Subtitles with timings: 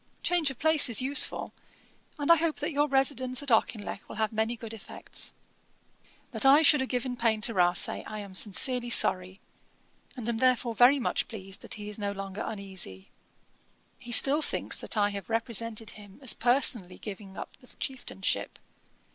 [0.23, 1.53] Change of place is useful;
[2.17, 5.31] and I hope that your residence at Auchinleck will have many good effects.
[6.31, 9.39] 'That I should have given pain to Rasay, I am sincerely sorry;
[10.17, 13.11] and am therefore very much pleased that he is no longer uneasy.
[13.99, 18.57] He still thinks that I have represented him as personally giving up the Chieftainship.